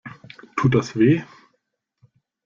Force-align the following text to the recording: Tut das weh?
Tut 0.57 0.73
das 0.73 0.97
weh? 0.97 1.21